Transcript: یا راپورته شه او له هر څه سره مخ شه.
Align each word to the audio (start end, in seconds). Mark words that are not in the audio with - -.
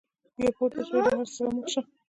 یا 0.41 0.47
راپورته 0.49 0.81
شه 0.87 0.93
او 0.95 1.01
له 1.05 1.11
هر 1.17 1.27
څه 1.29 1.33
سره 1.37 1.47
مخ 1.55 1.65
شه. 1.73 1.81